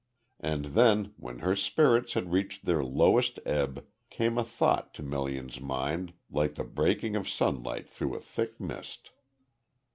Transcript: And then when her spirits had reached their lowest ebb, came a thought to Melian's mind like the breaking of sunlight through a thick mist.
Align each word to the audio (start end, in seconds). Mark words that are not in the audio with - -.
And 0.39 0.65
then 0.73 1.13
when 1.17 1.41
her 1.45 1.55
spirits 1.55 2.15
had 2.15 2.31
reached 2.31 2.65
their 2.65 2.83
lowest 2.83 3.37
ebb, 3.45 3.85
came 4.09 4.35
a 4.39 4.43
thought 4.43 4.95
to 4.95 5.03
Melian's 5.03 5.61
mind 5.61 6.13
like 6.31 6.55
the 6.55 6.63
breaking 6.63 7.15
of 7.15 7.29
sunlight 7.29 7.87
through 7.87 8.15
a 8.15 8.19
thick 8.19 8.59
mist. 8.59 9.11